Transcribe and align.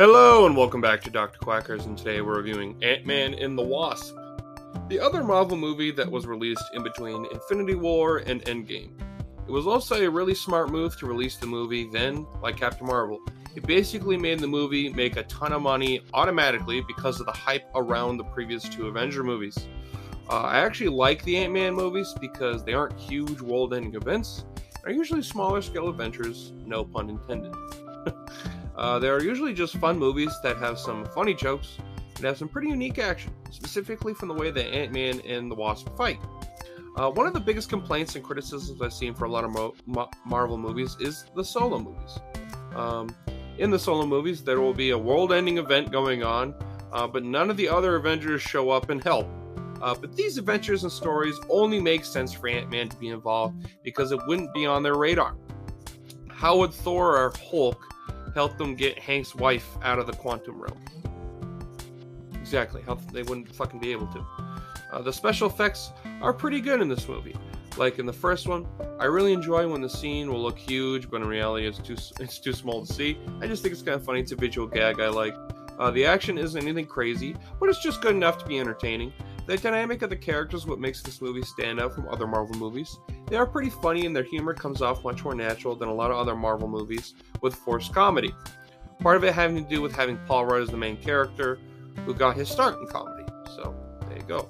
Hello 0.00 0.46
and 0.46 0.56
welcome 0.56 0.80
back 0.80 1.02
to 1.02 1.10
Dr. 1.10 1.38
Quackers, 1.40 1.84
and 1.84 1.98
today 1.98 2.22
we're 2.22 2.38
reviewing 2.38 2.74
Ant-Man 2.82 3.34
and 3.34 3.58
the 3.58 3.62
Wasp, 3.62 4.16
the 4.88 4.98
other 4.98 5.22
Marvel 5.22 5.58
movie 5.58 5.90
that 5.90 6.10
was 6.10 6.26
released 6.26 6.64
in 6.72 6.82
between 6.82 7.26
Infinity 7.30 7.74
War 7.74 8.22
and 8.24 8.42
Endgame. 8.46 8.92
It 9.46 9.50
was 9.50 9.66
also 9.66 9.96
a 9.96 10.08
really 10.08 10.34
smart 10.34 10.70
move 10.70 10.96
to 10.96 11.06
release 11.06 11.36
the 11.36 11.46
movie 11.46 11.86
then, 11.86 12.26
like 12.42 12.56
Captain 12.56 12.86
Marvel. 12.86 13.20
It 13.54 13.66
basically 13.66 14.16
made 14.16 14.38
the 14.38 14.46
movie 14.46 14.88
make 14.88 15.18
a 15.18 15.24
ton 15.24 15.52
of 15.52 15.60
money 15.60 16.00
automatically 16.14 16.80
because 16.80 17.20
of 17.20 17.26
the 17.26 17.32
hype 17.32 17.68
around 17.74 18.16
the 18.16 18.24
previous 18.24 18.66
two 18.66 18.86
Avenger 18.86 19.22
movies. 19.22 19.68
Uh, 20.30 20.40
I 20.40 20.60
actually 20.60 20.88
like 20.88 21.22
the 21.24 21.36
Ant-Man 21.36 21.74
movies 21.74 22.14
because 22.22 22.64
they 22.64 22.72
aren't 22.72 22.98
huge 22.98 23.42
world-ending 23.42 23.96
events. 23.96 24.46
They're 24.82 24.94
usually 24.94 25.20
smaller 25.20 25.60
scale 25.60 25.90
adventures, 25.90 26.54
no 26.64 26.86
pun 26.86 27.10
intended. 27.10 27.54
Uh, 28.80 28.98
they 28.98 29.10
are 29.10 29.22
usually 29.22 29.52
just 29.52 29.76
fun 29.76 29.98
movies 29.98 30.32
that 30.42 30.56
have 30.56 30.78
some 30.78 31.04
funny 31.04 31.34
jokes 31.34 31.76
and 32.16 32.24
have 32.24 32.38
some 32.38 32.48
pretty 32.48 32.68
unique 32.68 32.98
action, 32.98 33.30
specifically 33.50 34.14
from 34.14 34.28
the 34.28 34.34
way 34.34 34.50
that 34.50 34.74
Ant 34.74 34.90
Man 34.90 35.20
and 35.20 35.50
the 35.50 35.54
Wasp 35.54 35.94
fight. 35.98 36.18
Uh, 36.96 37.10
one 37.10 37.26
of 37.26 37.34
the 37.34 37.40
biggest 37.40 37.68
complaints 37.68 38.16
and 38.16 38.24
criticisms 38.24 38.80
I've 38.80 38.94
seen 38.94 39.14
for 39.14 39.26
a 39.26 39.30
lot 39.30 39.44
of 39.44 39.50
Mo- 39.50 39.74
Ma- 39.84 40.08
Marvel 40.24 40.56
movies 40.56 40.96
is 40.98 41.26
the 41.36 41.44
solo 41.44 41.78
movies. 41.78 42.18
Um, 42.74 43.14
in 43.58 43.70
the 43.70 43.78
solo 43.78 44.06
movies, 44.06 44.42
there 44.42 44.62
will 44.62 44.74
be 44.74 44.90
a 44.90 44.98
world 44.98 45.30
ending 45.30 45.58
event 45.58 45.92
going 45.92 46.22
on, 46.22 46.54
uh, 46.92 47.06
but 47.06 47.22
none 47.22 47.50
of 47.50 47.58
the 47.58 47.68
other 47.68 47.96
Avengers 47.96 48.40
show 48.40 48.70
up 48.70 48.88
and 48.88 49.04
help. 49.04 49.28
Uh, 49.82 49.94
but 49.94 50.16
these 50.16 50.38
adventures 50.38 50.84
and 50.84 50.92
stories 50.92 51.38
only 51.50 51.80
make 51.80 52.06
sense 52.06 52.32
for 52.32 52.48
Ant 52.48 52.70
Man 52.70 52.88
to 52.88 52.96
be 52.96 53.08
involved 53.08 53.68
because 53.84 54.10
it 54.10 54.20
wouldn't 54.26 54.52
be 54.54 54.64
on 54.64 54.82
their 54.82 54.94
radar. 54.94 55.36
How 56.28 56.56
would 56.56 56.72
Thor 56.72 57.18
or 57.18 57.32
Hulk 57.50 57.86
help 58.34 58.56
them 58.58 58.74
get 58.74 58.98
Hank's 58.98 59.34
wife 59.34 59.76
out 59.82 59.98
of 59.98 60.06
the 60.06 60.12
quantum 60.12 60.60
realm. 60.60 60.78
Exactly, 62.34 62.82
how 62.82 62.94
they 63.12 63.22
wouldn't 63.22 63.54
fucking 63.54 63.80
be 63.80 63.92
able 63.92 64.06
to. 64.08 64.24
Uh, 64.92 65.02
the 65.02 65.12
special 65.12 65.48
effects 65.48 65.92
are 66.20 66.32
pretty 66.32 66.60
good 66.60 66.80
in 66.80 66.88
this 66.88 67.08
movie. 67.08 67.36
Like 67.76 67.98
in 67.98 68.06
the 68.06 68.12
first 68.12 68.48
one, 68.48 68.66
I 68.98 69.04
really 69.04 69.32
enjoy 69.32 69.68
when 69.68 69.80
the 69.80 69.88
scene 69.88 70.30
will 70.30 70.42
look 70.42 70.58
huge, 70.58 71.08
but 71.08 71.22
in 71.22 71.28
reality 71.28 71.66
it's 71.66 71.78
too 71.78 71.96
it's 72.22 72.38
too 72.38 72.52
small 72.52 72.84
to 72.84 72.92
see. 72.92 73.18
I 73.40 73.46
just 73.46 73.62
think 73.62 73.72
it's 73.72 73.82
kind 73.82 73.94
of 73.94 74.04
funny. 74.04 74.20
It's 74.20 74.32
a 74.32 74.36
visual 74.36 74.66
gag 74.66 75.00
I 75.00 75.08
like. 75.08 75.34
Uh, 75.78 75.90
the 75.90 76.04
action 76.04 76.36
isn't 76.36 76.60
anything 76.60 76.84
crazy, 76.84 77.34
but 77.58 77.70
it's 77.70 77.82
just 77.82 78.02
good 78.02 78.14
enough 78.14 78.36
to 78.38 78.46
be 78.46 78.58
entertaining. 78.58 79.12
The 79.50 79.56
dynamic 79.56 80.02
of 80.02 80.10
the 80.10 80.16
characters 80.16 80.64
what 80.64 80.78
makes 80.78 81.02
this 81.02 81.20
movie 81.20 81.42
stand 81.42 81.80
out 81.80 81.92
from 81.92 82.06
other 82.08 82.28
Marvel 82.28 82.54
movies. 82.54 82.96
They 83.26 83.34
are 83.34 83.46
pretty 83.46 83.70
funny 83.70 84.06
and 84.06 84.14
their 84.14 84.22
humor 84.22 84.54
comes 84.54 84.80
off 84.80 85.02
much 85.02 85.24
more 85.24 85.34
natural 85.34 85.74
than 85.74 85.88
a 85.88 85.92
lot 85.92 86.12
of 86.12 86.18
other 86.18 86.36
Marvel 86.36 86.68
movies 86.68 87.14
with 87.42 87.56
forced 87.56 87.92
comedy. 87.92 88.32
Part 89.00 89.16
of 89.16 89.24
it 89.24 89.34
having 89.34 89.60
to 89.60 89.68
do 89.68 89.82
with 89.82 89.92
having 89.92 90.18
Paul 90.18 90.46
Rudd 90.46 90.62
as 90.62 90.68
the 90.68 90.76
main 90.76 90.96
character, 90.96 91.58
who 92.06 92.14
got 92.14 92.36
his 92.36 92.48
start 92.48 92.78
in 92.78 92.86
comedy. 92.86 93.24
So, 93.56 93.74
there 94.06 94.18
you 94.18 94.22
go. 94.22 94.48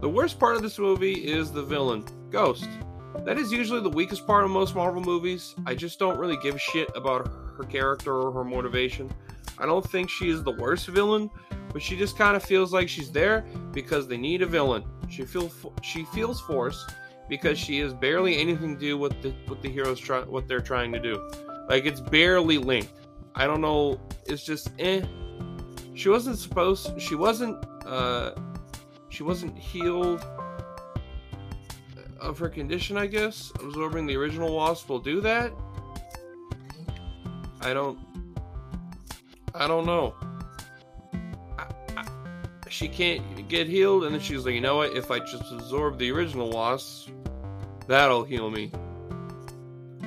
The 0.00 0.08
worst 0.08 0.38
part 0.38 0.54
of 0.54 0.62
this 0.62 0.78
movie 0.78 1.14
is 1.14 1.50
the 1.50 1.64
villain, 1.64 2.04
Ghost. 2.30 2.68
That 3.24 3.38
is 3.38 3.50
usually 3.50 3.80
the 3.80 3.90
weakest 3.90 4.24
part 4.24 4.44
of 4.44 4.52
most 4.52 4.76
Marvel 4.76 5.02
movies. 5.02 5.56
I 5.66 5.74
just 5.74 5.98
don't 5.98 6.16
really 6.16 6.36
give 6.44 6.54
a 6.54 6.60
shit 6.60 6.88
about 6.94 7.26
her 7.26 7.64
character 7.64 8.14
or 8.14 8.30
her 8.30 8.44
motivation. 8.44 9.12
I 9.58 9.66
don't 9.66 9.84
think 9.90 10.08
she 10.08 10.30
is 10.30 10.44
the 10.44 10.52
worst 10.52 10.86
villain, 10.86 11.28
but 11.72 11.82
she 11.82 11.96
just 11.96 12.16
kind 12.16 12.36
of 12.36 12.42
feels 12.42 12.72
like 12.72 12.88
she's 12.88 13.10
there 13.10 13.44
because 13.72 14.06
they 14.06 14.16
need 14.16 14.42
a 14.42 14.46
villain. 14.46 14.84
She 15.08 15.24
feels 15.24 15.54
she 15.82 16.04
feels 16.06 16.40
forced 16.40 16.94
because 17.28 17.58
she 17.58 17.78
has 17.78 17.94
barely 17.94 18.36
anything 18.38 18.74
to 18.74 18.80
do 18.80 18.98
with 18.98 19.20
the 19.22 19.34
what 19.46 19.62
the 19.62 19.68
heroes 19.68 19.98
try 19.98 20.20
what 20.22 20.48
they're 20.48 20.60
trying 20.60 20.92
to 20.92 21.00
do. 21.00 21.30
Like 21.68 21.86
it's 21.86 22.00
barely 22.00 22.58
linked. 22.58 22.92
I 23.34 23.46
don't 23.46 23.60
know. 23.60 24.00
It's 24.26 24.44
just 24.44 24.70
eh. 24.78 25.02
She 25.94 26.08
wasn't 26.08 26.38
supposed. 26.38 27.00
She 27.00 27.14
wasn't. 27.14 27.64
Uh, 27.86 28.32
she 29.08 29.22
wasn't 29.22 29.56
healed 29.58 30.24
of 32.20 32.38
her 32.38 32.48
condition. 32.48 32.96
I 32.96 33.06
guess 33.06 33.52
absorbing 33.56 34.06
the 34.06 34.16
original 34.16 34.54
wasp 34.54 34.88
will 34.88 35.00
do 35.00 35.20
that. 35.22 35.52
I 37.60 37.72
don't. 37.72 37.98
I 39.54 39.68
don't 39.68 39.84
know 39.84 40.14
she 42.72 42.88
can't 42.88 43.48
get 43.48 43.68
healed, 43.68 44.04
and 44.04 44.14
then 44.14 44.20
she's 44.20 44.46
like, 44.46 44.54
you 44.54 44.60
know 44.60 44.76
what? 44.76 44.96
If 44.96 45.10
I 45.10 45.18
just 45.18 45.52
absorb 45.52 45.98
the 45.98 46.10
original 46.10 46.50
wasp, 46.50 47.10
that'll 47.86 48.24
heal 48.24 48.50
me. 48.50 48.72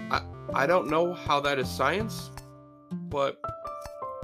I 0.10 0.24
I 0.54 0.66
don't 0.66 0.90
know 0.90 1.14
how 1.14 1.40
that 1.42 1.60
is 1.60 1.70
science, 1.70 2.32
but 2.92 3.40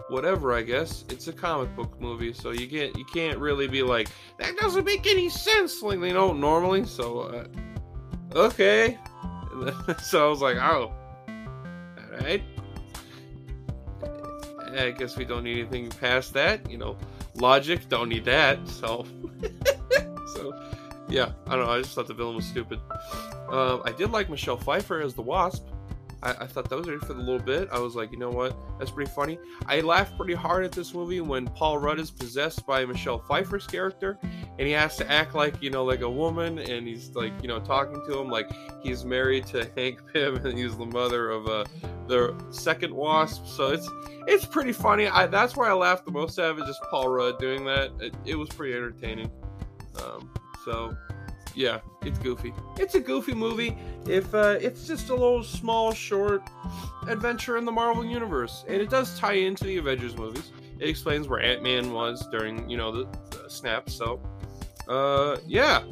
whatever. 0.09 0.53
I 0.53 0.63
guess 0.63 1.06
it's 1.09 1.28
a 1.28 1.34
comic 1.34 1.75
book 1.75 2.02
movie, 2.02 2.34
so 2.34 2.50
you 2.50 2.66
get 2.66 2.97
you 2.97 3.06
can't 3.13 3.38
really 3.38 3.68
be 3.68 3.84
like 3.84 4.09
that 4.40 4.58
doesn't 4.58 4.85
make 4.85 5.06
any 5.06 5.29
sense 5.29 5.81
like 5.84 6.00
they 6.00 6.12
don't 6.12 6.40
normally. 6.40 6.85
So 6.85 7.19
uh, 7.19 7.46
okay, 8.35 8.97
so 10.03 10.25
I 10.25 10.29
was 10.29 10.41
like, 10.41 10.58
oh, 10.58 10.91
all 11.29 12.19
right. 12.22 12.41
I 14.73 14.91
guess 14.91 15.18
we 15.18 15.25
don't 15.25 15.44
need 15.44 15.59
anything 15.59 15.90
past 15.90 16.34
that, 16.34 16.72
you 16.72 16.78
know 16.78 16.97
logic. 17.36 17.88
Don't 17.90 18.09
need 18.09 18.25
that. 18.25 18.68
So, 18.68 19.06
so 20.36 20.64
yeah, 21.09 21.31
I 21.47 21.56
don't 21.56 21.66
know. 21.66 21.72
I 21.72 21.81
just 21.81 21.94
thought 21.96 22.08
the 22.08 22.14
villain 22.14 22.36
was 22.36 22.46
stupid. 22.46 22.80
Um, 23.50 23.81
I 23.86 23.92
did 23.92 24.12
like 24.12 24.30
Michelle 24.30 24.58
Pfeiffer 24.58 25.02
as 25.02 25.14
the 25.14 25.22
Wasp. 25.22 25.66
I, 26.24 26.32
I, 26.32 26.48
thought 26.48 26.70
that 26.70 26.76
was 26.76 26.86
great 26.86 27.02
for 27.02 27.14
the 27.14 27.22
little 27.22 27.40
bit. 27.40 27.70
I 27.72 27.80
was 27.80 27.96
like, 27.96 28.12
you 28.12 28.18
know 28.18 28.30
what? 28.30 28.56
That's 28.78 28.92
pretty 28.92 29.12
funny. 29.12 29.40
I 29.66 29.82
laughed 29.82 30.16
pretty 30.18 30.34
hard 30.34 30.64
at 30.64 30.72
this 30.72 30.94
movie 30.94 31.22
when 31.22 31.48
Paul 31.48 31.80
Rudd 31.80 32.00
is 32.00 32.12
possessed 32.12 32.66
by 32.66 32.86
Michelle 32.86 33.20
Pfeiffer's 33.20 33.66
character, 33.66 34.18
and 34.22 34.68
he 34.68 34.72
has 34.72 34.98
to 34.98 35.12
act 35.12 35.34
like 35.36 35.62
you 35.62 35.70
know, 35.70 35.84
like 35.84 36.02
a 36.02 36.09
woman, 36.09 36.59
and 36.59 36.88
he's 36.88 37.09
like, 37.16 37.34
you 37.42 37.48
know, 37.48 37.59
talking 37.59 38.04
to 38.08 38.20
him 38.20 38.30
like 38.30 38.50
he's 38.82 39.04
married 39.04 39.48
to 39.48 39.70
Hank 39.78 40.00
Pym, 40.14 40.46
and 40.46 40.58
he's 40.58 40.78
the 40.78 40.86
mother 40.86 41.30
of 41.30 41.48
uh, 41.48 41.66
the 42.08 42.36
second 42.52 42.94
Wasp. 42.94 43.48
So 43.48 43.72
it's 43.72 43.90
it's 44.28 44.46
pretty 44.46 44.74
funny. 44.74 45.08
I, 45.08 45.28
that's 45.28 45.56
where 45.56 45.70
I 45.70 45.74
laughed 45.74 46.06
the 46.06 46.12
most 46.12 46.38
at 46.38 46.58
it, 46.58 46.66
just 46.66 46.82
Paul 46.92 47.09
Rudd 47.09 47.40
doing 47.40 47.66
that. 47.66 47.92
It, 48.00 48.14
it 48.26 48.36
was 48.36 48.50
pretty 48.50 48.74
entertaining. 48.74 49.32
Um, 50.03 50.32
so 50.66 50.96
yeah, 51.56 51.80
it's 52.04 52.18
goofy. 52.20 52.54
It's 52.78 52.96
a 52.96 53.00
goofy 53.00 53.34
movie. 53.34 53.78
If 54.08 54.34
uh, 54.34 54.58
it's 54.60 54.88
just 54.88 55.10
a 55.10 55.14
little 55.14 55.44
small, 55.44 55.94
short 55.94 56.42
adventure 57.08 57.58
in 57.58 57.66
the 57.66 57.72
Marvel 57.72 58.04
universe, 58.04 58.66
and 58.68 58.82
it 58.82 58.90
does 58.90 59.18
tie 59.20 59.34
into 59.34 59.66
the 59.66 59.78
Avengers 59.78 60.18
movies. 60.18 60.52
It 60.80 60.90
explains 60.90 61.28
where 61.28 61.40
Ant 61.40 61.62
Man 61.62 61.94
was 61.94 62.28
during, 62.32 62.68
you 62.68 62.78
know, 62.78 62.92
the, 62.92 63.18
the 63.30 63.50
snap. 63.50 63.90
So, 63.90 64.20
uh, 64.88 65.38
yeah, 65.46 65.84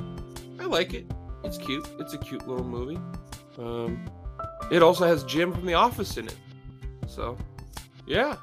I 0.59 0.66
like 0.66 0.96
it. 0.96 1.06
It's 1.44 1.58
cute. 1.58 1.88
It's 2.00 2.14
a 2.14 2.18
cute 2.18 2.47
little 2.47 2.66
movie. 2.66 3.00
Um, 3.59 4.09
it 4.72 4.81
also 4.81 5.06
has 5.06 5.24
Jim 5.24 5.53
from 5.53 5.66
The 5.66 5.76
Office 5.76 6.18
in 6.18 6.28
it. 6.28 6.36
So, 7.08 7.38
yeah. 8.08 8.36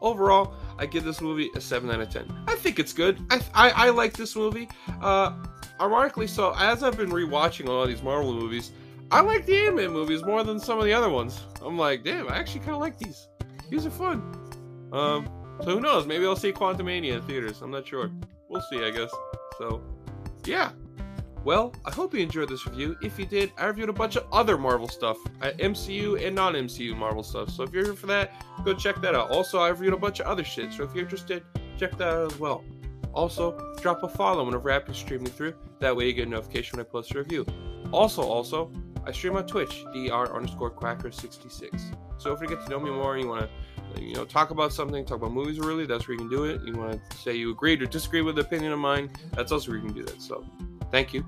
Overall, 0.00 0.54
I 0.78 0.86
give 0.86 1.02
this 1.02 1.20
movie 1.20 1.50
a 1.56 1.60
7 1.60 1.90
out 1.90 2.00
of 2.00 2.10
10. 2.10 2.32
I 2.46 2.54
think 2.56 2.78
it's 2.78 2.92
good. 2.92 3.18
I, 3.30 3.40
I, 3.54 3.70
I 3.70 3.90
like 3.90 4.12
this 4.12 4.36
movie. 4.36 4.68
Uh, 5.00 5.32
ironically, 5.80 6.26
so 6.26 6.54
as 6.56 6.82
I've 6.82 6.96
been 6.96 7.10
rewatching 7.10 7.68
all 7.68 7.86
these 7.86 8.02
Marvel 8.02 8.32
movies, 8.32 8.72
I 9.10 9.20
like 9.20 9.46
the 9.46 9.56
Ant 9.66 9.76
Man 9.76 9.90
movies 9.90 10.24
more 10.24 10.42
than 10.44 10.58
some 10.58 10.78
of 10.78 10.84
the 10.84 10.92
other 10.92 11.10
ones. 11.10 11.40
I'm 11.62 11.78
like, 11.78 12.04
damn, 12.04 12.28
I 12.28 12.36
actually 12.36 12.60
kind 12.60 12.72
of 12.72 12.80
like 12.80 12.98
these. 12.98 13.28
These 13.70 13.86
are 13.86 13.90
fun. 13.90 14.22
Um, 14.92 15.28
so 15.62 15.74
who 15.74 15.80
knows? 15.80 16.06
Maybe 16.06 16.26
I'll 16.26 16.36
see 16.36 16.52
Quantumania 16.52 17.14
in 17.14 17.22
theaters. 17.22 17.62
I'm 17.62 17.70
not 17.70 17.86
sure. 17.86 18.10
We'll 18.48 18.62
see, 18.62 18.82
I 18.84 18.90
guess. 18.90 19.10
So, 19.58 19.82
yeah. 20.44 20.72
Well, 21.44 21.74
I 21.84 21.90
hope 21.90 22.14
you 22.14 22.20
enjoyed 22.20 22.48
this 22.48 22.66
review. 22.66 22.96
If 23.02 23.18
you 23.18 23.26
did, 23.26 23.52
I 23.58 23.66
reviewed 23.66 23.90
a 23.90 23.92
bunch 23.92 24.16
of 24.16 24.24
other 24.32 24.56
Marvel 24.56 24.88
stuff, 24.88 25.18
uh, 25.42 25.50
MCU 25.58 26.26
and 26.26 26.34
non-MCU 26.34 26.96
Marvel 26.96 27.22
stuff. 27.22 27.50
So 27.50 27.64
if 27.64 27.72
you're 27.72 27.84
here 27.84 27.94
for 27.94 28.06
that, 28.06 28.32
go 28.64 28.72
check 28.72 29.00
that 29.02 29.14
out. 29.14 29.30
Also, 29.30 29.58
I 29.58 29.68
reviewed 29.68 29.92
a 29.92 29.98
bunch 29.98 30.20
of 30.20 30.26
other 30.26 30.42
shit. 30.42 30.72
So 30.72 30.84
if 30.84 30.94
you're 30.94 31.04
interested, 31.04 31.42
check 31.76 31.96
that 31.98 32.08
out 32.08 32.32
as 32.32 32.38
well. 32.38 32.64
Also, 33.14 33.74
drop 33.80 34.02
a 34.02 34.08
follow 34.08 34.44
whenever 34.44 34.70
app 34.70 34.88
is 34.90 34.96
streaming 34.96 35.30
through. 35.30 35.54
That 35.78 35.96
way 35.96 36.06
you 36.06 36.12
get 36.12 36.26
a 36.26 36.30
notification 36.30 36.76
when 36.76 36.86
I 36.86 36.88
post 36.88 37.14
a 37.14 37.18
review. 37.18 37.46
Also, 37.92 38.22
also, 38.22 38.72
I 39.06 39.12
stream 39.12 39.36
on 39.36 39.46
Twitch, 39.46 39.84
dr 39.84 40.34
underscore 40.34 40.70
quacker66. 40.70 41.96
So 42.18 42.32
if 42.32 42.40
you 42.40 42.48
get 42.48 42.64
to 42.64 42.70
know 42.70 42.80
me 42.80 42.90
more 42.90 43.14
and 43.14 43.22
you 43.22 43.28
want 43.28 43.48
to, 43.94 44.02
you 44.02 44.14
know, 44.14 44.24
talk 44.24 44.50
about 44.50 44.72
something, 44.72 45.04
talk 45.04 45.18
about 45.18 45.32
movies 45.32 45.60
really, 45.60 45.86
that's 45.86 46.08
where 46.08 46.14
you 46.14 46.18
can 46.18 46.30
do 46.30 46.44
it. 46.44 46.60
You 46.64 46.74
want 46.74 47.00
to 47.10 47.16
say 47.16 47.36
you 47.36 47.52
agreed 47.52 47.82
or 47.82 47.86
disagree 47.86 48.22
with 48.22 48.34
the 48.34 48.40
opinion 48.40 48.72
of 48.72 48.78
mine, 48.78 49.10
that's 49.32 49.52
also 49.52 49.70
where 49.70 49.78
you 49.78 49.84
can 49.84 49.94
do 49.94 50.02
that. 50.04 50.20
So 50.20 50.44
thank 50.90 51.12
you. 51.14 51.24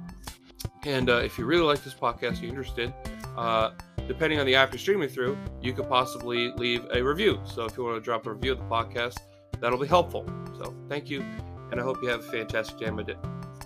And 0.85 1.09
uh, 1.09 1.19
if 1.19 1.39
you 1.39 1.45
really 1.45 1.65
like 1.65 1.85
this 1.85 1.95
podcast, 1.95 2.41
you're 2.41 2.51
interested, 2.51 2.93
uh, 3.37 3.73
depending 4.09 4.41
on 4.41 4.47
the 4.47 4.57
app 4.57 4.73
you're 4.73 4.79
streaming 4.79 5.09
through, 5.09 5.37
you 5.61 5.73
could 5.73 5.89
possibly 5.89 6.51
leave 6.53 6.85
a 6.93 7.03
review. 7.03 7.41
So 7.45 7.65
if 7.65 7.77
you 7.77 7.85
want 7.85 7.97
to 7.97 8.01
drop 8.01 8.27
a 8.27 8.33
review 8.33 8.53
of 8.53 8.59
the 8.59 8.65
podcast, 8.65 9.19
that'll 9.61 9.79
be 9.79 9.87
helpful. 9.87 10.25
So 10.59 10.75
thank 10.89 11.11
you 11.11 11.25
and 11.71 11.81
I 11.81 11.83
hope 11.83 12.03
you 12.03 12.09
have 12.09 12.21
a 12.21 12.23
fantastic 12.23 12.79
day, 12.79 12.91
my 12.91 13.05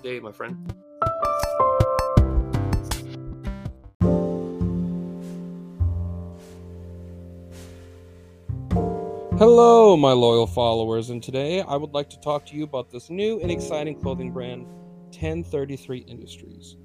day, 0.03 0.21
my 0.21 0.33
friend. 0.33 0.73
Hello, 9.39 9.97
my 9.97 10.13
loyal 10.13 10.47
followers, 10.47 11.09
and 11.09 11.23
today 11.23 11.63
I 11.63 11.77
would 11.77 11.93
like 11.93 12.11
to 12.11 12.21
talk 12.21 12.45
to 12.47 12.57
you 12.57 12.65
about 12.65 12.91
this 12.91 13.09
new 13.09 13.41
and 13.41 13.51
exciting 13.51 13.99
clothing 13.99 14.33
brand, 14.33 14.67
1033 15.13 16.01
Industries. 16.01 16.77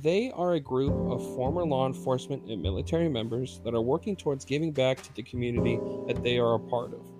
They 0.00 0.30
are 0.32 0.52
a 0.52 0.60
group 0.60 0.94
of 1.10 1.20
former 1.34 1.64
law 1.64 1.86
enforcement 1.86 2.44
and 2.48 2.62
military 2.62 3.08
members 3.08 3.60
that 3.64 3.74
are 3.74 3.82
working 3.82 4.14
towards 4.14 4.44
giving 4.44 4.70
back 4.70 5.02
to 5.02 5.14
the 5.14 5.22
community 5.22 5.80
that 6.06 6.22
they 6.22 6.38
are 6.38 6.54
a 6.54 6.60
part 6.60 6.92
of. 6.92 7.13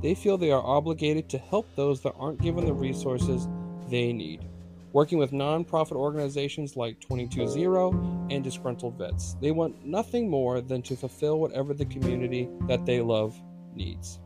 They 0.00 0.14
feel 0.14 0.38
they 0.38 0.52
are 0.52 0.64
obligated 0.64 1.28
to 1.30 1.38
help 1.38 1.74
those 1.74 2.00
that 2.02 2.14
aren't 2.18 2.40
given 2.40 2.66
the 2.66 2.72
resources 2.72 3.48
they 3.88 4.12
need. 4.12 4.48
Working 4.92 5.18
with 5.18 5.32
nonprofit 5.32 5.96
organizations 5.96 6.76
like 6.76 7.00
220 7.00 8.34
and 8.34 8.42
Disgruntled 8.42 8.96
Vets, 8.96 9.36
they 9.40 9.50
want 9.50 9.84
nothing 9.84 10.30
more 10.30 10.60
than 10.60 10.82
to 10.82 10.96
fulfill 10.96 11.40
whatever 11.40 11.74
the 11.74 11.84
community 11.84 12.48
that 12.68 12.86
they 12.86 13.00
love 13.00 13.40
needs. 13.74 14.20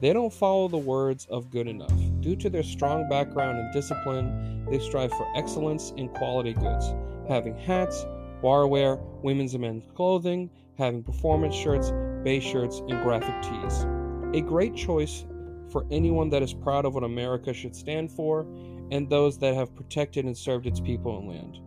They 0.00 0.12
don't 0.12 0.32
follow 0.32 0.66
the 0.66 0.78
words 0.78 1.26
of 1.30 1.50
good 1.50 1.68
enough. 1.68 1.94
Due 2.20 2.34
to 2.36 2.50
their 2.50 2.64
strong 2.64 3.08
background 3.08 3.58
and 3.58 3.72
discipline, 3.72 4.66
they 4.68 4.80
strive 4.80 5.12
for 5.12 5.30
excellence 5.36 5.92
in 5.96 6.08
quality 6.08 6.54
goods, 6.54 6.92
having 7.28 7.56
hats, 7.56 8.04
barware, 8.42 9.00
women's 9.22 9.54
and 9.54 9.62
men's 9.62 9.84
clothing, 9.94 10.50
having 10.76 11.04
performance 11.04 11.54
shirts, 11.54 11.92
base 12.24 12.42
shirts, 12.42 12.80
and 12.88 13.00
graphic 13.04 13.40
tees. 13.42 13.86
A 14.34 14.40
great 14.40 14.74
choice 14.74 15.26
for 15.70 15.86
anyone 15.90 16.30
that 16.30 16.42
is 16.42 16.54
proud 16.54 16.84
of 16.84 16.94
what 16.94 17.04
America 17.04 17.52
should 17.52 17.76
stand 17.76 18.10
for 18.10 18.46
and 18.90 19.08
those 19.08 19.38
that 19.38 19.54
have 19.54 19.74
protected 19.74 20.24
and 20.24 20.36
served 20.36 20.66
its 20.66 20.80
people 20.80 21.18
and 21.18 21.28
land. 21.28 21.58